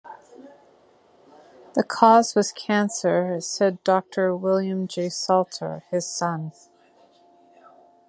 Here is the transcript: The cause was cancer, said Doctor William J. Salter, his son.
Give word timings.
The 1.75 1.83
cause 1.83 2.33
was 2.33 2.51
cancer, 2.51 3.39
said 3.39 3.83
Doctor 3.83 4.35
William 4.35 4.87
J. 4.87 5.09
Salter, 5.09 5.83
his 5.91 6.07
son. 6.07 6.53